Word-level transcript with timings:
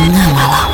tengah 0.00 0.28
malam. 0.32 0.70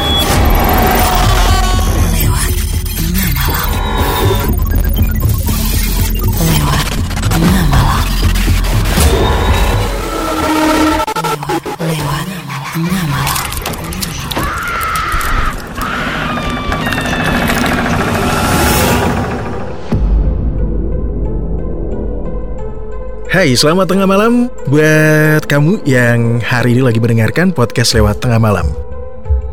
Hai, 23.27 23.53
selamat 23.53 23.87
tengah 23.91 24.09
malam 24.09 24.49
buat 24.71 25.45
kamu 25.45 25.85
yang 25.85 26.41
hari 26.41 26.79
ini 26.79 26.81
lagi 26.87 27.03
mendengarkan 27.03 27.53
podcast 27.53 27.93
lewat 27.93 28.23
tengah 28.23 28.41
malam. 28.41 28.86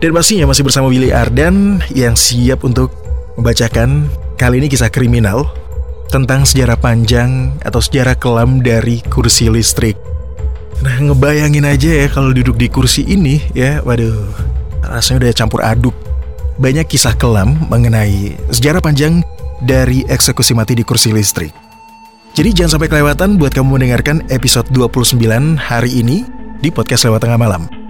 Dan 0.03 0.12
pastinya 0.12 0.52
masih 0.52 0.67
bersama 0.67 0.91
Willy 0.91 1.16
Ardan 1.16 1.80
yang 1.95 2.20
siap 2.20 2.67
untuk 2.67 2.91
membacakan 3.39 4.11
kali 4.35 4.59
ini 4.59 4.67
kisah 4.67 4.91
kriminal 4.91 5.48
tentang 6.11 6.44
sejarah 6.44 6.75
panjang 6.75 7.55
atau 7.63 7.80
sejarah 7.80 8.20
kelam 8.20 8.59
dari 8.59 8.99
kursi 9.08 9.47
listrik. 9.47 9.95
Nah, 10.84 10.99
ngebayangin 10.99 11.63
aja 11.63 12.03
ya 12.03 12.11
kalau 12.11 12.35
duduk 12.35 12.59
di 12.59 12.67
kursi 12.67 13.08
ini 13.08 13.47
ya, 13.55 13.80
waduh, 13.88 14.27
rasanya 14.84 15.23
udah 15.23 15.31
campur 15.39 15.63
aduk. 15.63 15.95
Banyak 16.59 16.83
kisah 16.83 17.16
kelam 17.16 17.55
mengenai 17.72 18.35
sejarah 18.52 18.83
panjang 18.83 19.23
dari 19.63 20.03
eksekusi 20.11 20.52
mati 20.52 20.75
di 20.75 20.83
kursi 20.83 21.16
listrik. 21.16 21.55
Jadi 22.35 22.52
jangan 22.52 22.75
sampai 22.75 22.91
kelewatan 22.91 23.39
buat 23.39 23.55
kamu 23.55 23.80
mendengarkan 23.80 24.20
episode 24.27 24.67
29 24.75 25.16
hari 25.55 25.95
ini 25.95 26.27
di 26.59 26.67
podcast 26.75 27.08
lewat 27.08 27.23
tengah 27.23 27.39
malam. 27.39 27.82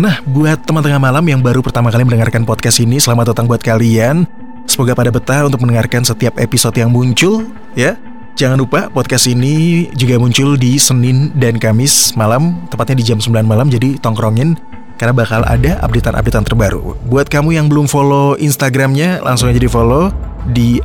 Nah, 0.00 0.16
buat 0.24 0.64
teman 0.64 0.80
tengah 0.80 0.96
malam 0.96 1.20
yang 1.28 1.44
baru 1.44 1.60
pertama 1.60 1.92
kali 1.92 2.08
mendengarkan 2.08 2.48
podcast 2.48 2.80
ini, 2.80 2.96
selamat 2.96 3.36
datang 3.36 3.44
buat 3.44 3.60
kalian. 3.60 4.24
Semoga 4.64 4.96
pada 4.96 5.12
betah 5.12 5.44
untuk 5.44 5.60
mendengarkan 5.60 6.08
setiap 6.08 6.40
episode 6.40 6.72
yang 6.80 6.88
muncul, 6.88 7.44
ya. 7.76 8.00
Jangan 8.32 8.56
lupa 8.56 8.88
podcast 8.88 9.28
ini 9.28 9.92
juga 9.92 10.16
muncul 10.16 10.56
di 10.56 10.80
Senin 10.80 11.28
dan 11.36 11.60
Kamis 11.60 12.16
malam, 12.16 12.64
tepatnya 12.72 12.96
di 12.96 13.04
jam 13.12 13.20
9 13.20 13.44
malam, 13.44 13.68
jadi 13.68 14.00
tongkrongin 14.00 14.56
karena 14.96 15.12
bakal 15.12 15.44
ada 15.44 15.76
updatean-updatean 15.84 16.48
terbaru. 16.48 16.96
Buat 17.04 17.28
kamu 17.28 17.60
yang 17.60 17.68
belum 17.68 17.84
follow 17.84 18.40
Instagramnya, 18.40 19.20
langsung 19.20 19.52
aja 19.52 19.60
di 19.60 19.68
follow 19.68 20.08
di 20.48 20.80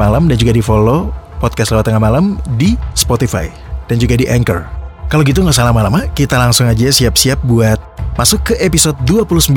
malam 0.00 0.32
dan 0.32 0.36
juga 0.40 0.56
di 0.56 0.64
follow 0.64 1.12
podcast 1.44 1.76
lewat 1.76 1.92
tengah 1.92 2.00
malam 2.00 2.40
di 2.56 2.72
Spotify 2.96 3.52
dan 3.84 4.00
juga 4.00 4.16
di 4.16 4.24
Anchor. 4.24 4.81
Kalau 5.12 5.28
gitu 5.28 5.44
nggak 5.44 5.52
salah 5.52 5.76
lama-lama, 5.76 6.08
kita 6.16 6.40
langsung 6.40 6.64
aja 6.64 6.88
siap-siap 6.88 7.44
buat 7.44 7.76
masuk 8.16 8.48
ke 8.48 8.54
episode 8.64 8.96
29 9.04 9.52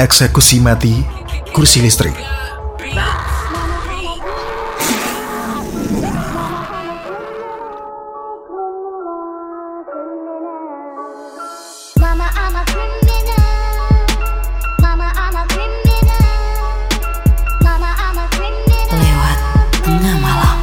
Eksekusi 0.00 0.64
Mati 0.64 1.04
Kursi 1.52 1.84
Listrik. 1.84 2.16
Mama, 12.00 12.32
I'm 12.32 12.56
a 12.56 12.64
criminal. 12.64 13.44
Mama, 14.80 15.12
I'm 15.12 15.36
a 15.36 15.42
criminal. 15.52 16.24
Mama, 17.60 17.90
I'm 17.92 18.16
a 18.16 18.24
criminal. 18.32 18.88
Lewat 18.88 19.36
tengah 19.84 20.16
malam. 20.16 20.56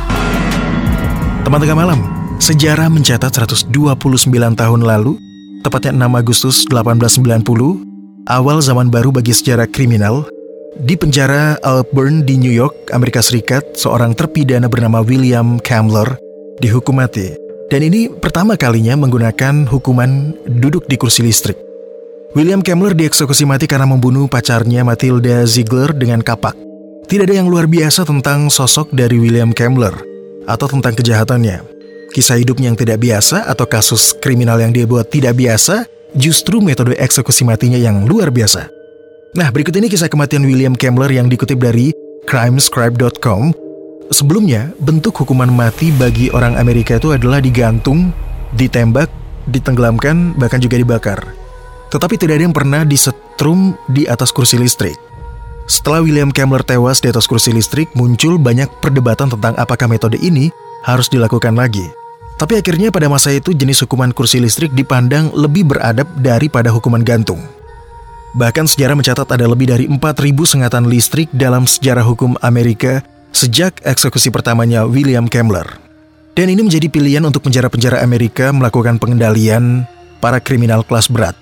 Teman 1.45 1.57
tengah 1.61 1.77
malam, 1.77 2.18
sejarah 2.49 2.89
mencatat 2.89 3.29
129 3.29 3.69
tahun 4.57 4.81
lalu, 4.81 5.21
tepatnya 5.61 6.09
6 6.09 6.17
Agustus 6.17 6.55
1890, 6.65 7.45
awal 8.25 8.57
zaman 8.57 8.89
baru 8.89 9.13
bagi 9.13 9.37
sejarah 9.37 9.69
kriminal, 9.69 10.25
di 10.81 10.97
penjara 10.97 11.61
Auburn 11.61 12.25
di 12.25 12.41
New 12.41 12.49
York, 12.49 12.89
Amerika 12.89 13.21
Serikat, 13.21 13.77
seorang 13.77 14.17
terpidana 14.17 14.65
bernama 14.65 15.05
William 15.05 15.61
Kamler 15.61 16.17
dihukum 16.57 16.97
mati. 16.97 17.37
Dan 17.69 17.85
ini 17.85 18.09
pertama 18.09 18.57
kalinya 18.57 18.97
menggunakan 18.97 19.69
hukuman 19.69 20.33
duduk 20.49 20.89
di 20.89 20.97
kursi 20.97 21.21
listrik. 21.21 21.53
William 22.33 22.65
Kamler 22.65 22.97
dieksekusi 22.97 23.45
mati 23.45 23.69
karena 23.69 23.85
membunuh 23.85 24.25
pacarnya 24.25 24.81
Matilda 24.81 25.45
Ziegler 25.45 25.93
dengan 25.93 26.25
kapak. 26.25 26.57
Tidak 27.05 27.29
ada 27.29 27.45
yang 27.45 27.45
luar 27.45 27.69
biasa 27.69 28.09
tentang 28.09 28.49
sosok 28.49 28.89
dari 28.89 29.21
William 29.21 29.53
Kamler 29.53 29.93
atau 30.49 30.65
tentang 30.65 30.97
kejahatannya. 30.97 31.78
Kisah 32.09 32.41
hidupnya 32.41 32.73
yang 32.73 32.79
tidak 32.79 33.01
biasa 33.05 33.45
atau 33.45 33.69
kasus 33.69 34.17
kriminal 34.17 34.57
yang 34.57 34.73
dia 34.73 34.89
buat 34.89 35.05
tidak 35.13 35.37
biasa, 35.37 35.85
justru 36.17 36.57
metode 36.57 36.97
eksekusi 36.97 37.45
matinya 37.45 37.77
yang 37.77 38.09
luar 38.09 38.33
biasa. 38.33 38.65
Nah, 39.37 39.53
berikut 39.53 39.77
ini 39.77 39.93
kisah 39.93 40.09
kematian 40.09 40.41
William 40.41 40.73
Kamler 40.73 41.13
yang 41.13 41.29
dikutip 41.29 41.61
dari 41.61 41.93
crimescribe.com. 42.25 43.53
Sebelumnya, 44.09 44.73
bentuk 44.81 45.21
hukuman 45.21 45.53
mati 45.53 45.93
bagi 45.93 46.33
orang 46.33 46.57
Amerika 46.57 46.97
itu 46.97 47.13
adalah 47.13 47.37
digantung, 47.37 48.09
ditembak, 48.57 49.05
ditenggelamkan, 49.53 50.33
bahkan 50.33 50.57
juga 50.57 50.81
dibakar. 50.81 51.21
Tetapi 51.93 52.17
tidak 52.17 52.41
ada 52.41 52.43
yang 52.49 52.57
pernah 52.57 52.81
disetrum 52.81 53.77
di 53.85 54.09
atas 54.09 54.33
kursi 54.33 54.57
listrik. 54.57 54.97
Setelah 55.69 56.01
William 56.01 56.33
Kamler 56.33 56.65
tewas 56.65 56.97
di 56.97 57.13
atas 57.13 57.29
kursi 57.29 57.53
listrik, 57.53 57.93
muncul 57.93 58.41
banyak 58.41 58.81
perdebatan 58.81 59.29
tentang 59.29 59.53
apakah 59.61 59.85
metode 59.85 60.17
ini 60.17 60.49
harus 60.83 61.07
dilakukan 61.11 61.55
lagi. 61.55 61.87
Tapi 62.39 62.55
akhirnya 62.55 62.87
pada 62.87 63.11
masa 63.11 63.35
itu 63.35 63.51
jenis 63.51 63.83
hukuman 63.83 64.15
kursi 64.15 64.39
listrik 64.39 64.71
dipandang 64.71 65.27
lebih 65.35 65.67
beradab 65.67 66.07
daripada 66.23 66.71
hukuman 66.71 67.03
gantung. 67.03 67.43
Bahkan 68.39 68.69
sejarah 68.69 68.95
mencatat 68.95 69.27
ada 69.27 69.43
lebih 69.43 69.67
dari 69.67 69.85
4.000 69.91 69.99
sengatan 70.47 70.87
listrik 70.87 71.27
dalam 71.35 71.67
sejarah 71.67 72.05
hukum 72.05 72.39
Amerika 72.39 73.03
sejak 73.35 73.81
eksekusi 73.83 74.31
pertamanya 74.31 74.87
William 74.87 75.27
Kamler. 75.27 75.65
Dan 76.37 76.47
ini 76.47 76.63
menjadi 76.63 76.87
pilihan 76.87 77.25
untuk 77.25 77.43
penjara-penjara 77.43 77.99
Amerika 77.99 78.55
melakukan 78.55 79.01
pengendalian 79.01 79.83
para 80.23 80.39
kriminal 80.39 80.87
kelas 80.87 81.11
berat. 81.11 81.35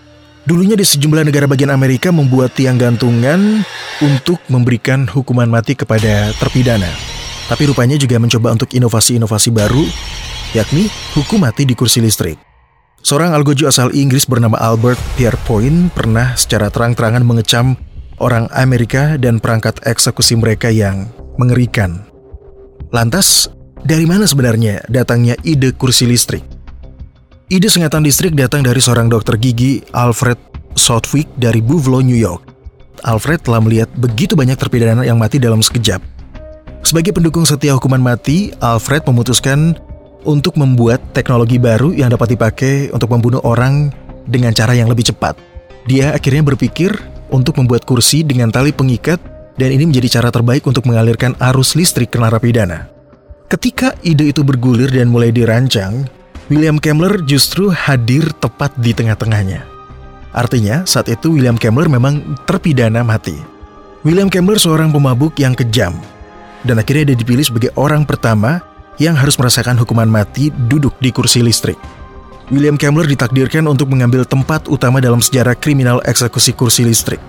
Dulunya 0.48 0.80
di 0.80 0.88
sejumlah 0.88 1.28
negara 1.28 1.44
bagian 1.44 1.76
Amerika 1.76 2.10
membuat 2.10 2.56
tiang 2.56 2.80
gantungan 2.80 3.68
untuk 4.00 4.40
memberikan 4.48 5.04
hukuman 5.06 5.52
mati 5.52 5.76
kepada 5.76 6.32
terpidana. 6.40 7.17
Tapi 7.48 7.64
rupanya 7.72 7.96
juga 7.96 8.20
mencoba 8.20 8.52
untuk 8.52 8.70
inovasi-inovasi 8.76 9.50
baru, 9.56 9.84
yakni 10.52 10.92
hukum 11.16 11.44
mati 11.44 11.64
di 11.64 11.74
kursi 11.74 12.04
listrik. 12.04 12.36
Seorang 13.00 13.32
algojo 13.32 13.72
asal 13.72 13.96
Inggris 13.96 14.28
bernama 14.28 14.60
Albert 14.60 15.00
Pierpoint 15.16 15.96
pernah 15.96 16.36
secara 16.36 16.68
terang-terangan 16.68 17.24
mengecam 17.24 17.80
orang 18.20 18.52
Amerika 18.52 19.16
dan 19.16 19.40
perangkat 19.40 19.80
eksekusi 19.88 20.36
mereka 20.36 20.68
yang 20.68 21.08
mengerikan. 21.40 22.04
Lantas, 22.92 23.48
dari 23.86 24.04
mana 24.04 24.28
sebenarnya 24.28 24.84
datangnya 24.92 25.40
ide 25.46 25.72
kursi 25.72 26.04
listrik? 26.10 26.44
Ide 27.48 27.72
sengatan 27.72 28.04
listrik 28.04 28.36
datang 28.36 28.60
dari 28.60 28.84
seorang 28.84 29.08
dokter 29.08 29.40
gigi, 29.40 29.80
Alfred 29.96 30.36
Southwick 30.76 31.32
dari 31.40 31.64
Buffalo, 31.64 32.04
New 32.04 32.18
York. 32.18 32.44
Alfred 33.08 33.46
telah 33.46 33.64
melihat 33.64 33.88
begitu 33.96 34.36
banyak 34.36 34.60
terpidana 34.60 35.08
yang 35.08 35.16
mati 35.16 35.40
dalam 35.40 35.64
sekejap. 35.64 36.17
Sebagai 36.86 37.12
pendukung 37.14 37.44
setia 37.44 37.76
hukuman 37.76 38.00
mati, 38.00 38.54
Alfred 38.64 39.04
memutuskan 39.08 39.76
untuk 40.28 40.60
membuat 40.60 41.00
teknologi 41.16 41.56
baru 41.56 41.96
yang 41.96 42.12
dapat 42.12 42.36
dipakai 42.36 42.92
untuk 42.92 43.12
membunuh 43.12 43.40
orang 43.48 43.92
dengan 44.28 44.52
cara 44.52 44.76
yang 44.76 44.92
lebih 44.92 45.08
cepat. 45.08 45.40
Dia 45.88 46.12
akhirnya 46.12 46.44
berpikir 46.44 46.92
untuk 47.32 47.60
membuat 47.60 47.88
kursi 47.88 48.24
dengan 48.24 48.52
tali 48.52 48.76
pengikat 48.76 49.20
dan 49.56 49.70
ini 49.74 49.90
menjadi 49.90 50.20
cara 50.20 50.30
terbaik 50.30 50.68
untuk 50.68 50.86
mengalirkan 50.86 51.34
arus 51.40 51.74
listrik 51.74 52.14
ke 52.14 52.20
narapidana. 52.20 52.92
Ketika 53.48 53.96
ide 54.04 54.36
itu 54.36 54.44
bergulir 54.44 54.92
dan 54.92 55.08
mulai 55.08 55.32
dirancang, 55.32 56.04
William 56.52 56.76
Kamler 56.80 57.24
justru 57.24 57.72
hadir 57.72 58.36
tepat 58.44 58.76
di 58.76 58.92
tengah-tengahnya. 58.92 59.64
Artinya, 60.36 60.84
saat 60.84 61.08
itu 61.08 61.34
William 61.40 61.56
Kamler 61.56 61.88
memang 61.88 62.38
terpidana 62.44 63.02
mati. 63.02 63.36
William 64.04 64.28
Kamler 64.28 64.60
seorang 64.60 64.92
pemabuk 64.92 65.40
yang 65.40 65.56
kejam, 65.56 65.96
dan 66.68 66.84
akhirnya 66.84 67.16
dia 67.16 67.18
dipilih 67.18 67.48
sebagai 67.48 67.72
orang 67.80 68.04
pertama 68.04 68.60
yang 69.00 69.16
harus 69.16 69.40
merasakan 69.40 69.80
hukuman 69.80 70.10
mati 70.10 70.52
duduk 70.52 71.00
di 71.00 71.16
kursi 71.16 71.40
listrik. 71.40 71.80
William 72.52 72.80
Kamler 72.80 73.08
ditakdirkan 73.08 73.68
untuk 73.68 73.92
mengambil 73.92 74.24
tempat 74.24 74.68
utama 74.72 75.04
dalam 75.04 75.20
sejarah 75.20 75.56
kriminal 75.56 76.04
eksekusi 76.04 76.56
kursi 76.56 76.84
listrik. 76.88 77.20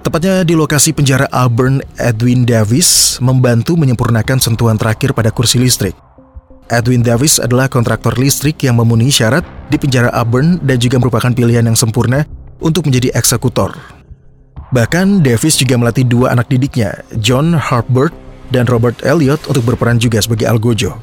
Tepatnya 0.00 0.46
di 0.46 0.54
lokasi 0.54 0.94
penjara 0.94 1.26
Auburn, 1.34 1.82
Edwin 1.98 2.46
Davis 2.46 3.18
membantu 3.18 3.74
menyempurnakan 3.74 4.38
sentuhan 4.38 4.78
terakhir 4.78 5.12
pada 5.12 5.34
kursi 5.34 5.58
listrik. 5.58 5.98
Edwin 6.70 7.02
Davis 7.02 7.38
adalah 7.38 7.70
kontraktor 7.70 8.14
listrik 8.14 8.62
yang 8.62 8.78
memenuhi 8.78 9.10
syarat 9.10 9.42
di 9.70 9.78
penjara 9.78 10.10
Auburn 10.14 10.62
dan 10.62 10.78
juga 10.78 10.98
merupakan 10.98 11.30
pilihan 11.30 11.66
yang 11.66 11.78
sempurna 11.78 12.26
untuk 12.62 12.86
menjadi 12.86 13.14
eksekutor. 13.14 13.74
Bahkan 14.74 15.22
Davis 15.22 15.58
juga 15.58 15.78
melatih 15.78 16.02
dua 16.02 16.34
anak 16.34 16.50
didiknya, 16.50 17.06
John 17.22 17.54
Hartbert 17.54 18.14
dan 18.50 18.68
Robert 18.68 19.02
Elliot 19.02 19.42
untuk 19.50 19.62
berperan 19.66 19.98
juga 19.98 20.22
sebagai 20.22 20.46
algojo. 20.46 20.96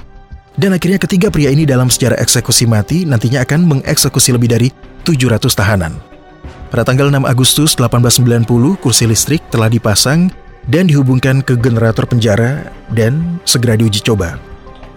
Dan 0.53 0.77
akhirnya 0.77 1.01
ketiga 1.01 1.33
pria 1.33 1.49
ini 1.49 1.65
dalam 1.65 1.89
sejarah 1.89 2.21
eksekusi 2.21 2.69
mati 2.69 3.09
nantinya 3.09 3.41
akan 3.41 3.65
mengeksekusi 3.65 4.37
lebih 4.37 4.53
dari 4.53 4.69
700 5.01 5.49
tahanan. 5.49 5.97
Pada 6.69 6.85
tanggal 6.85 7.09
6 7.09 7.25
Agustus 7.25 7.77
1890, 7.77 8.77
kursi 8.81 9.05
listrik 9.05 9.41
telah 9.49 9.69
dipasang 9.69 10.29
dan 10.69 10.87
dihubungkan 10.87 11.41
ke 11.41 11.57
generator 11.57 12.05
penjara 12.05 12.69
dan 12.93 13.41
segera 13.43 13.77
diuji 13.77 14.01
coba. 14.01 14.37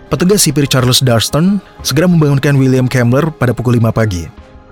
Petugas 0.06 0.46
sipir 0.46 0.70
Charles 0.70 1.02
Darston 1.02 1.58
segera 1.82 2.06
membangunkan 2.06 2.54
William 2.54 2.87
Kemmler 2.87 3.28
pada 3.34 3.50
pukul 3.50 3.81
5 3.81 3.90
pagi. 3.90 4.25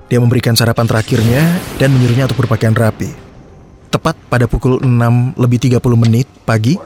Dia 0.07 0.23
memberikan 0.23 0.55
sarapan 0.55 0.87
terakhirnya 0.87 1.43
dan 1.81 1.91
menyuruhnya 1.91 2.31
untuk 2.31 2.47
berpakaian 2.47 2.77
rapi. 2.77 3.11
Tepat 3.91 4.15
pada 4.31 4.47
pukul 4.47 4.79
6 4.79 5.35
lebih 5.35 5.59
30 5.59 5.81
menit 5.99 6.31
pagi, 6.47 6.79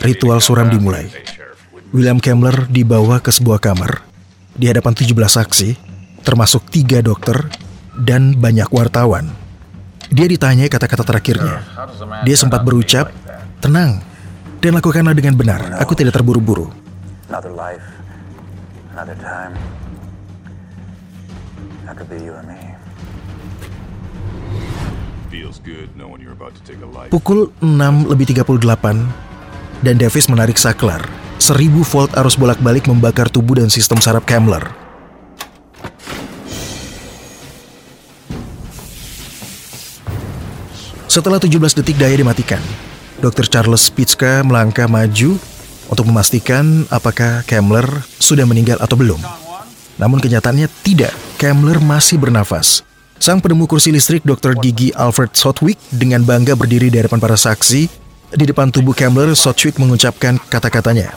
ritual 0.00 0.38
suram 0.42 0.68
dimulai. 0.68 1.08
William 1.94 2.18
Kemmler 2.20 2.66
dibawa 2.68 3.22
ke 3.22 3.30
sebuah 3.30 3.62
kamar. 3.62 4.02
Di 4.56 4.68
hadapan 4.72 4.92
17 4.96 5.12
saksi, 5.12 5.70
termasuk 6.24 6.68
tiga 6.72 7.00
dokter 7.04 7.46
dan 7.96 8.36
banyak 8.36 8.68
wartawan. 8.72 9.32
Dia 10.12 10.26
ditanya 10.30 10.66
kata-kata 10.70 11.02
terakhirnya. 11.02 11.62
Dia 12.22 12.36
sempat 12.38 12.62
berucap, 12.62 13.10
tenang, 13.58 14.00
dan 14.62 14.72
lakukanlah 14.76 15.14
dengan 15.14 15.34
benar. 15.34 15.78
Aku 15.82 15.94
tidak 15.98 16.14
terburu-buru. 16.14 16.70
Pukul 27.10 27.50
6 27.60 28.10
lebih 28.10 28.26
38 28.30 29.25
dan 29.84 30.00
Davis 30.00 30.28
menarik 30.30 30.56
saklar. 30.56 31.04
1000 31.36 31.68
volt 31.84 32.12
arus 32.16 32.36
bolak-balik 32.40 32.88
membakar 32.88 33.28
tubuh 33.28 33.60
dan 33.60 33.68
sistem 33.68 34.00
saraf 34.00 34.24
Kemmler. 34.24 34.64
Setelah 41.06 41.40
17 41.40 41.76
detik 41.80 41.96
daya 41.96 42.12
dimatikan, 42.12 42.60
Dr. 43.24 43.48
Charles 43.48 43.88
Spitzka 43.88 44.44
melangkah 44.44 44.84
maju 44.84 45.40
untuk 45.88 46.04
memastikan 46.04 46.84
apakah 46.92 47.40
Kemmler 47.48 47.88
sudah 48.20 48.44
meninggal 48.44 48.76
atau 48.82 49.00
belum. 49.00 49.20
Namun 49.96 50.20
kenyataannya 50.20 50.68
tidak, 50.84 51.12
Kemmler 51.40 51.80
masih 51.80 52.20
bernafas. 52.20 52.84
Sang 53.16 53.40
penemu 53.40 53.64
kursi 53.64 53.88
listrik 53.88 54.20
Dr. 54.28 54.52
Gigi 54.60 54.92
Alfred 54.92 55.32
Sotwick 55.32 55.80
dengan 55.88 56.20
bangga 56.20 56.52
berdiri 56.52 56.92
di 56.92 57.00
hadapan 57.00 57.16
para 57.16 57.36
saksi. 57.38 58.05
Di 58.34 58.42
depan 58.42 58.74
tubuh 58.74 58.90
Kemmler, 58.90 59.38
Sotwick 59.38 59.78
mengucapkan 59.78 60.42
kata-katanya, 60.50 61.14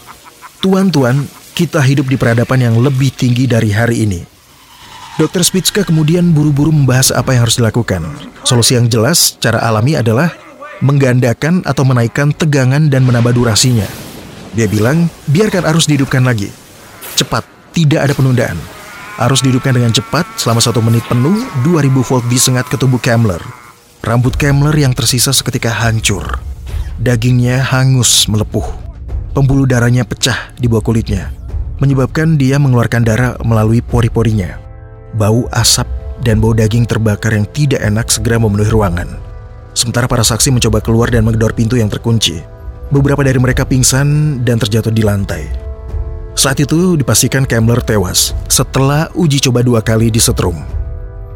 Tuan-tuan, 0.60 1.26
kita 1.56 1.80
hidup 1.80 2.12
di 2.12 2.20
peradaban 2.20 2.60
yang 2.60 2.76
lebih 2.78 3.10
tinggi 3.16 3.48
dari 3.48 3.72
hari 3.72 4.04
ini. 4.04 4.22
Dr. 5.20 5.44
Spitzka 5.44 5.84
kemudian 5.84 6.32
buru-buru 6.32 6.72
membahas 6.72 7.12
apa 7.12 7.36
yang 7.36 7.44
harus 7.48 7.60
dilakukan. 7.60 8.04
Solusi 8.48 8.80
yang 8.80 8.88
jelas 8.88 9.36
secara 9.36 9.60
alami 9.60 9.96
adalah 9.96 10.32
menggandakan 10.80 11.64
atau 11.68 11.84
menaikkan 11.84 12.32
tegangan 12.32 12.88
dan 12.88 13.04
menambah 13.04 13.36
durasinya. 13.36 13.88
Dia 14.56 14.68
bilang, 14.68 15.12
biarkan 15.28 15.68
arus 15.76 15.88
dihidupkan 15.88 16.24
lagi. 16.24 16.48
Cepat, 17.20 17.44
tidak 17.76 18.08
ada 18.08 18.14
penundaan. 18.16 18.56
Arus 19.20 19.44
dihidupkan 19.44 19.76
dengan 19.76 19.92
cepat 19.92 20.24
selama 20.40 20.64
satu 20.64 20.80
menit 20.80 21.04
penuh, 21.08 21.36
2000 21.68 22.00
volt 22.00 22.26
disengat 22.32 22.68
ke 22.72 22.80
tubuh 22.80 23.00
Kemmler. 23.00 23.44
Rambut 24.00 24.40
Kemmler 24.40 24.76
yang 24.80 24.96
tersisa 24.96 25.36
seketika 25.36 25.72
hancur. 25.72 26.49
Dagingnya 27.00 27.64
hangus 27.64 28.28
melepuh. 28.28 28.68
Pembuluh 29.32 29.64
darahnya 29.64 30.04
pecah 30.04 30.52
di 30.60 30.68
bawah 30.68 30.84
kulitnya, 30.84 31.32
menyebabkan 31.80 32.36
dia 32.36 32.60
mengeluarkan 32.60 33.08
darah 33.08 33.32
melalui 33.40 33.80
pori-porinya. 33.80 34.60
Bau 35.16 35.48
asap 35.56 35.88
dan 36.28 36.44
bau 36.44 36.52
daging 36.52 36.84
terbakar 36.84 37.32
yang 37.32 37.48
tidak 37.56 37.80
enak 37.88 38.12
segera 38.12 38.36
memenuhi 38.36 38.68
ruangan. 38.68 39.08
Sementara 39.72 40.12
para 40.12 40.28
saksi 40.28 40.52
mencoba 40.52 40.84
keluar 40.84 41.08
dan 41.08 41.24
menggedor 41.24 41.56
pintu 41.56 41.80
yang 41.80 41.88
terkunci. 41.88 42.44
Beberapa 42.92 43.24
dari 43.24 43.40
mereka 43.40 43.64
pingsan 43.64 44.44
dan 44.44 44.60
terjatuh 44.60 44.92
di 44.92 45.00
lantai. 45.00 45.48
Saat 46.36 46.60
itu 46.60 47.00
dipastikan 47.00 47.48
Kemmler 47.48 47.80
tewas 47.80 48.36
setelah 48.52 49.08
uji 49.16 49.40
coba 49.40 49.64
dua 49.64 49.80
kali 49.80 50.12
disetrum. 50.12 50.79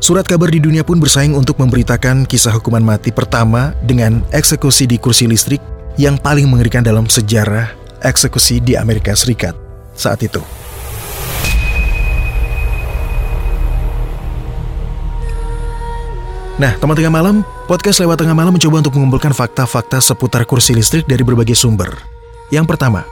Surat 0.03 0.27
kabar 0.27 0.51
di 0.51 0.59
dunia 0.59 0.83
pun 0.83 0.99
bersaing 0.99 1.31
untuk 1.31 1.63
memberitakan 1.63 2.27
kisah 2.27 2.51
hukuman 2.59 2.83
mati 2.83 3.07
pertama 3.07 3.71
dengan 3.87 4.19
eksekusi 4.35 4.83
di 4.83 4.99
kursi 4.99 5.31
listrik 5.31 5.63
yang 5.95 6.19
paling 6.19 6.43
mengerikan 6.51 6.83
dalam 6.83 7.07
sejarah 7.07 7.71
eksekusi 8.03 8.59
di 8.59 8.75
Amerika 8.75 9.15
Serikat 9.15 9.55
saat 9.95 10.19
itu. 10.19 10.43
Nah, 16.59 16.75
teman 16.83 16.99
tengah 16.99 17.07
malam, 17.07 17.47
podcast 17.71 18.03
lewat 18.03 18.27
tengah 18.27 18.35
malam 18.35 18.51
mencoba 18.51 18.83
untuk 18.83 18.99
mengumpulkan 18.99 19.31
fakta-fakta 19.31 20.03
seputar 20.03 20.43
kursi 20.43 20.75
listrik 20.75 21.07
dari 21.07 21.23
berbagai 21.23 21.55
sumber. 21.55 21.95
Yang 22.51 22.75
pertama, 22.75 23.07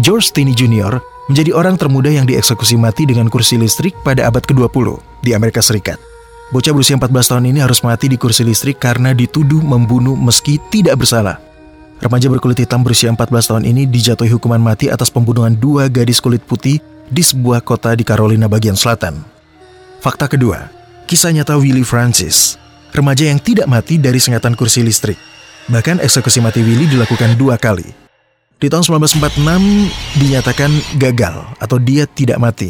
George 0.00 0.32
Tinney 0.32 0.56
Jr. 0.56 0.96
menjadi 1.28 1.52
orang 1.52 1.76
termuda 1.76 2.08
yang 2.08 2.24
dieksekusi 2.24 2.80
mati 2.80 3.04
dengan 3.04 3.28
kursi 3.28 3.60
listrik 3.60 3.92
pada 4.00 4.32
abad 4.32 4.40
ke-20 4.48 4.96
di 5.20 5.36
Amerika 5.36 5.60
Serikat. 5.60 6.11
Bocah 6.52 6.68
berusia 6.76 7.00
14 7.00 7.08
tahun 7.32 7.44
ini 7.48 7.64
harus 7.64 7.80
mati 7.80 8.12
di 8.12 8.20
kursi 8.20 8.44
listrik 8.44 8.76
karena 8.76 9.16
dituduh 9.16 9.64
membunuh 9.64 10.12
meski 10.12 10.60
tidak 10.68 11.00
bersalah. 11.00 11.40
Remaja 11.96 12.28
berkulit 12.28 12.60
hitam 12.60 12.84
berusia 12.84 13.08
14 13.08 13.24
tahun 13.24 13.64
ini 13.64 13.88
dijatuhi 13.88 14.28
hukuman 14.36 14.60
mati 14.60 14.92
atas 14.92 15.08
pembunuhan 15.08 15.56
dua 15.56 15.88
gadis 15.88 16.20
kulit 16.20 16.44
putih 16.44 16.76
di 17.08 17.24
sebuah 17.24 17.64
kota 17.64 17.96
di 17.96 18.04
Carolina 18.04 18.52
bagian 18.52 18.76
selatan. 18.76 19.24
Fakta 20.04 20.28
kedua, 20.28 20.68
kisah 21.08 21.32
nyata 21.32 21.56
Willie 21.56 21.88
Francis, 21.88 22.60
remaja 22.92 23.32
yang 23.32 23.40
tidak 23.40 23.64
mati 23.64 23.96
dari 23.96 24.20
sengatan 24.20 24.52
kursi 24.52 24.84
listrik. 24.84 25.16
Bahkan 25.72 26.04
eksekusi 26.04 26.44
mati 26.44 26.60
Willie 26.60 26.84
dilakukan 26.84 27.32
dua 27.40 27.56
kali. 27.56 27.88
Di 28.60 28.68
tahun 28.68 28.84
1946 29.00 30.20
dinyatakan 30.20 30.70
gagal 31.00 31.48
atau 31.56 31.80
dia 31.80 32.04
tidak 32.04 32.36
mati. 32.36 32.68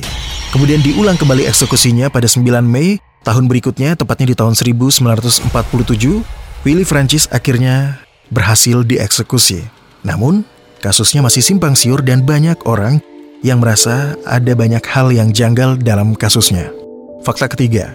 Kemudian 0.54 0.78
diulang 0.86 1.18
kembali 1.18 1.50
eksekusinya 1.50 2.14
pada 2.14 2.30
9 2.30 2.46
Mei 2.62 3.02
tahun 3.22 3.46
berikutnya, 3.46 3.94
tepatnya 3.94 4.34
di 4.34 4.36
tahun 4.36 4.54
1947, 4.54 5.48
Willie 6.62 6.86
Francis 6.86 7.26
akhirnya 7.30 8.02
berhasil 8.30 8.82
dieksekusi. 8.86 9.66
Namun, 10.02 10.46
kasusnya 10.82 11.22
masih 11.22 11.42
simpang 11.42 11.78
siur 11.78 12.02
dan 12.02 12.26
banyak 12.26 12.58
orang 12.66 12.98
yang 13.42 13.58
merasa 13.58 14.14
ada 14.26 14.54
banyak 14.54 14.82
hal 14.86 15.10
yang 15.10 15.34
janggal 15.34 15.78
dalam 15.78 16.14
kasusnya. 16.14 16.70
Fakta 17.22 17.50
ketiga, 17.50 17.94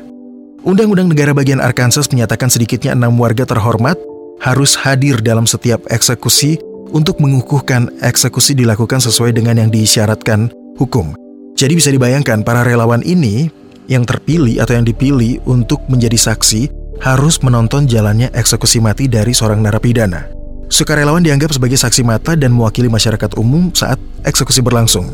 Undang-Undang 0.68 1.16
Negara 1.16 1.32
Bagian 1.32 1.64
Arkansas 1.64 2.12
menyatakan 2.12 2.52
sedikitnya 2.52 2.92
enam 2.92 3.16
warga 3.16 3.48
terhormat 3.48 3.96
harus 4.44 4.76
hadir 4.76 5.20
dalam 5.24 5.48
setiap 5.48 5.80
eksekusi 5.88 6.60
untuk 6.92 7.20
mengukuhkan 7.20 7.92
eksekusi 8.04 8.56
dilakukan 8.56 9.00
sesuai 9.00 9.36
dengan 9.36 9.60
yang 9.60 9.70
disyaratkan 9.72 10.52
hukum. 10.76 11.16
Jadi 11.58 11.74
bisa 11.80 11.90
dibayangkan 11.90 12.46
para 12.46 12.62
relawan 12.68 13.02
ini 13.02 13.50
yang 13.88 14.04
terpilih 14.04 14.60
atau 14.62 14.76
yang 14.78 14.86
dipilih 14.86 15.44
untuk 15.48 15.84
menjadi 15.88 16.16
saksi 16.16 16.70
harus 17.02 17.40
menonton 17.42 17.88
jalannya 17.88 18.30
eksekusi 18.36 18.84
mati 18.84 19.08
dari 19.08 19.32
seorang 19.32 19.64
narapidana. 19.64 20.28
Sukarelawan 20.68 21.24
dianggap 21.24 21.56
sebagai 21.56 21.80
saksi 21.80 22.04
mata 22.04 22.36
dan 22.36 22.52
mewakili 22.52 22.92
masyarakat 22.92 23.40
umum 23.40 23.72
saat 23.72 23.96
eksekusi 24.28 24.60
berlangsung. 24.60 25.08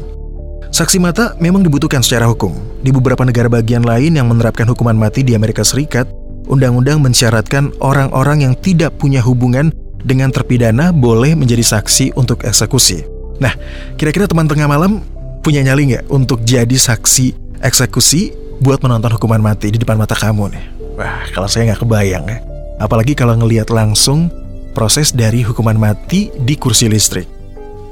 Saksi 0.74 0.98
mata 0.98 1.38
memang 1.38 1.62
dibutuhkan 1.62 2.02
secara 2.02 2.26
hukum. 2.26 2.58
Di 2.82 2.90
beberapa 2.90 3.22
negara 3.22 3.46
bagian 3.46 3.86
lain 3.86 4.18
yang 4.18 4.26
menerapkan 4.26 4.66
hukuman 4.66 4.98
mati 4.98 5.22
di 5.22 5.38
Amerika 5.38 5.62
Serikat, 5.62 6.10
undang-undang 6.50 6.98
mensyaratkan 6.98 7.70
orang-orang 7.78 8.50
yang 8.50 8.54
tidak 8.58 8.98
punya 8.98 9.22
hubungan 9.22 9.70
dengan 10.02 10.34
terpidana 10.34 10.90
boleh 10.90 11.38
menjadi 11.38 11.62
saksi 11.62 12.18
untuk 12.18 12.42
eksekusi. 12.42 13.06
Nah, 13.38 13.54
kira-kira 14.02 14.26
teman 14.26 14.50
tengah 14.50 14.66
malam 14.66 15.06
punya 15.46 15.62
nyali 15.62 15.94
nggak 15.94 16.10
untuk 16.10 16.42
jadi 16.42 16.74
saksi 16.74 17.62
eksekusi 17.62 18.34
buat 18.64 18.80
menonton 18.80 19.12
hukuman 19.20 19.44
mati 19.44 19.76
di 19.76 19.78
depan 19.78 20.00
mata 20.00 20.16
kamu 20.16 20.56
nih? 20.56 20.66
Wah, 20.96 21.28
kalau 21.36 21.52
saya 21.52 21.68
nggak 21.68 21.84
kebayang 21.84 22.24
ya. 22.32 22.40
Apalagi 22.80 23.12
kalau 23.12 23.36
ngelihat 23.36 23.68
langsung 23.68 24.32
proses 24.72 25.12
dari 25.12 25.44
hukuman 25.44 25.76
mati 25.76 26.32
di 26.32 26.56
kursi 26.56 26.88
listrik. 26.88 27.28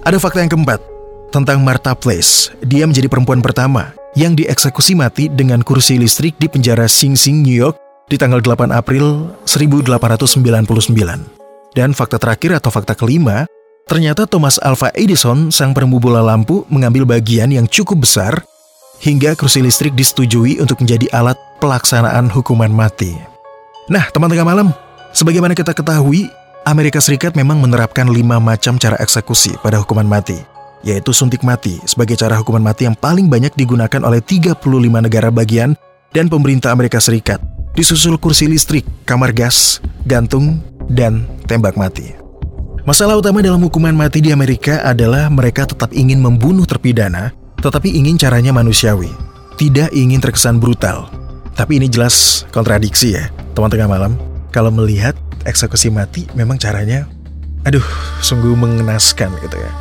Ada 0.08 0.18
fakta 0.18 0.42
yang 0.42 0.50
keempat 0.50 0.80
tentang 1.30 1.60
Martha 1.62 1.92
Place. 1.94 2.50
Dia 2.64 2.88
menjadi 2.88 3.12
perempuan 3.12 3.44
pertama 3.44 3.92
yang 4.16 4.34
dieksekusi 4.34 4.96
mati 4.96 5.28
dengan 5.28 5.60
kursi 5.62 6.00
listrik 6.00 6.40
di 6.40 6.48
penjara 6.48 6.88
Sing 6.88 7.20
Sing, 7.20 7.44
New 7.44 7.54
York 7.54 7.78
di 8.08 8.16
tanggal 8.16 8.40
8 8.40 8.72
April 8.72 9.36
1899. 9.44 10.52
Dan 11.72 11.96
fakta 11.96 12.20
terakhir 12.20 12.60
atau 12.60 12.68
fakta 12.68 12.92
kelima, 12.92 13.48
ternyata 13.88 14.28
Thomas 14.28 14.60
Alva 14.60 14.92
Edison, 14.92 15.48
sang 15.52 15.72
penemu 15.72 16.04
bola 16.04 16.20
lampu, 16.20 16.68
mengambil 16.68 17.08
bagian 17.08 17.48
yang 17.48 17.64
cukup 17.64 18.04
besar 18.04 18.44
hingga 19.02 19.34
kursi 19.34 19.66
listrik 19.66 19.98
disetujui 19.98 20.62
untuk 20.62 20.86
menjadi 20.86 21.10
alat 21.10 21.36
pelaksanaan 21.58 22.30
hukuman 22.30 22.70
mati. 22.70 23.18
Nah, 23.90 24.06
teman 24.14 24.30
tengah 24.30 24.46
malam, 24.46 24.70
sebagaimana 25.12 25.58
kita 25.58 25.74
ketahui, 25.74 26.30
Amerika 26.64 27.02
Serikat 27.02 27.34
memang 27.34 27.58
menerapkan 27.58 28.06
lima 28.06 28.38
macam 28.38 28.78
cara 28.78 28.94
eksekusi 29.02 29.58
pada 29.66 29.82
hukuman 29.82 30.06
mati, 30.06 30.38
yaitu 30.86 31.10
suntik 31.12 31.42
mati 31.42 31.82
sebagai 31.90 32.14
cara 32.14 32.38
hukuman 32.38 32.62
mati 32.62 32.86
yang 32.86 32.94
paling 32.94 33.26
banyak 33.26 33.52
digunakan 33.58 34.06
oleh 34.06 34.22
35 34.22 34.62
negara 35.02 35.34
bagian 35.34 35.74
dan 36.14 36.30
pemerintah 36.30 36.70
Amerika 36.70 37.02
Serikat. 37.02 37.42
disusul 37.72 38.20
kursi 38.20 38.52
listrik, 38.52 38.84
kamar 39.08 39.32
gas, 39.32 39.80
gantung, 40.04 40.60
dan 40.92 41.24
tembak 41.48 41.80
mati. 41.80 42.12
Masalah 42.84 43.16
utama 43.16 43.40
dalam 43.40 43.64
hukuman 43.64 43.94
mati 43.94 44.20
di 44.20 44.34
Amerika 44.34 44.84
adalah 44.84 45.32
mereka 45.32 45.70
tetap 45.70 45.94
ingin 45.96 46.20
membunuh 46.20 46.68
terpidana, 46.68 47.32
tetapi 47.62 47.94
ingin 47.94 48.18
caranya 48.18 48.52
manusiawi, 48.52 49.14
tidak 49.56 49.94
ingin 49.94 50.18
terkesan 50.18 50.58
brutal. 50.58 51.08
Tapi 51.54 51.78
ini 51.78 51.86
jelas 51.86 52.44
kontradiksi 52.50 53.14
ya, 53.14 53.30
teman 53.54 53.70
tengah 53.70 53.86
malam. 53.86 54.18
Kalau 54.50 54.74
melihat 54.74 55.14
eksekusi 55.46 55.94
mati, 55.94 56.28
memang 56.34 56.58
caranya, 56.58 57.08
aduh, 57.64 57.86
sungguh 58.20 58.58
mengenaskan 58.58 59.32
gitu 59.46 59.56
ya. 59.56 59.72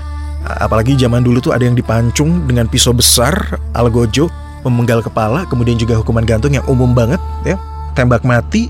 Apalagi 0.61 0.97
zaman 0.97 1.25
dulu 1.25 1.41
tuh 1.41 1.53
ada 1.53 1.65
yang 1.65 1.77
dipancung 1.77 2.45
dengan 2.49 2.69
pisau 2.69 2.93
besar, 2.93 3.35
algojo, 3.77 4.29
memenggal 4.65 5.01
kepala, 5.01 5.49
kemudian 5.49 5.77
juga 5.81 5.97
hukuman 5.97 6.25
gantung 6.25 6.53
yang 6.53 6.65
umum 6.69 6.93
banget 6.93 7.21
ya, 7.49 7.57
tembak 7.97 8.25
mati. 8.25 8.69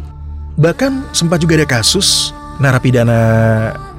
Bahkan 0.61 1.15
sempat 1.15 1.43
juga 1.43 1.59
ada 1.59 1.67
kasus 1.67 2.35
narapidana 2.61 3.19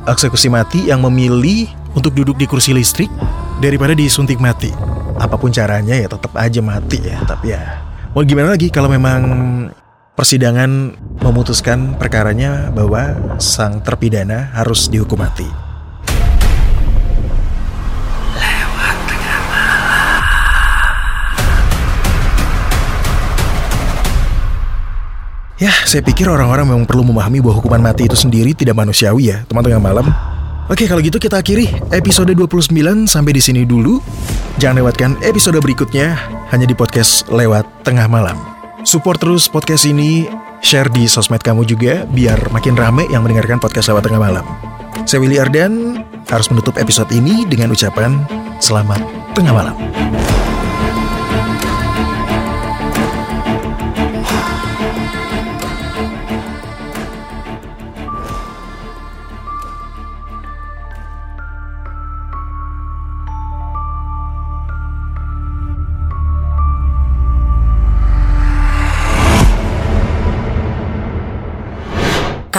eksekusi 0.06 0.48
mati 0.48 0.88
yang 0.88 1.02
memilih 1.02 1.68
untuk 1.98 2.14
duduk 2.16 2.38
di 2.38 2.46
kursi 2.46 2.72
listrik 2.72 3.10
daripada 3.60 3.98
disuntik 3.98 4.38
mati. 4.38 4.72
Apa 5.22 5.38
pun 5.38 5.54
caranya 5.54 5.94
ya 5.94 6.10
tetap 6.10 6.34
aja 6.34 6.66
mati 6.66 6.98
ya, 6.98 7.22
tapi 7.30 7.54
ya 7.54 7.62
mau 8.18 8.26
gimana 8.26 8.58
lagi 8.58 8.74
kalau 8.74 8.90
memang 8.90 9.22
persidangan 10.18 10.98
memutuskan 11.22 11.94
perkaranya 11.94 12.74
bahwa 12.74 13.38
sang 13.38 13.86
terpidana 13.86 14.50
harus 14.58 14.90
dihukum 14.90 15.22
mati. 15.22 15.46
Ya, 25.62 25.70
saya 25.86 26.02
pikir 26.02 26.26
orang-orang 26.26 26.66
memang 26.66 26.90
perlu 26.90 27.06
memahami 27.06 27.38
bahwa 27.38 27.62
hukuman 27.62 27.94
mati 27.94 28.10
itu 28.10 28.18
sendiri 28.18 28.58
tidak 28.58 28.74
manusiawi 28.74 29.30
ya, 29.30 29.46
teman-teman 29.46 29.78
malam. 29.78 30.10
Oke, 30.72 30.88
kalau 30.88 31.04
gitu 31.04 31.20
kita 31.20 31.44
akhiri 31.44 31.68
episode 31.92 32.32
29 32.32 32.72
sampai 33.04 33.36
di 33.36 33.44
sini 33.44 33.68
dulu. 33.68 34.00
Jangan 34.56 34.80
lewatkan 34.80 35.12
episode 35.20 35.60
berikutnya 35.60 36.16
hanya 36.48 36.64
di 36.64 36.72
podcast 36.72 37.28
lewat 37.28 37.68
tengah 37.84 38.08
malam. 38.08 38.40
Support 38.88 39.20
terus 39.20 39.52
podcast 39.52 39.84
ini, 39.84 40.32
share 40.64 40.88
di 40.88 41.12
sosmed 41.12 41.44
kamu 41.44 41.68
juga 41.68 42.08
biar 42.08 42.56
makin 42.56 42.80
rame 42.80 43.04
yang 43.12 43.20
mendengarkan 43.20 43.60
podcast 43.60 43.92
lewat 43.92 44.08
tengah 44.08 44.24
malam. 44.24 44.48
Saya 45.04 45.20
Willy 45.20 45.44
Ardan 45.44 46.08
harus 46.32 46.48
menutup 46.48 46.80
episode 46.80 47.12
ini 47.12 47.44
dengan 47.52 47.76
ucapan 47.76 48.24
selamat 48.64 49.04
tengah 49.36 49.52
malam. 49.52 49.76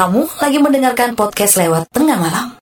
Kamu 0.02 0.26
lagi 0.42 0.58
mendengarkan 0.58 1.14
podcast 1.14 1.62
lewat 1.62 1.86
tengah 1.94 2.18
malam. 2.18 2.61